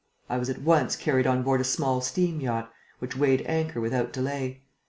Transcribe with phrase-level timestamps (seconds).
[0.31, 4.11] I was at once carried on board a small steam yacht, which weighed anchor without
[4.11, 4.63] delay.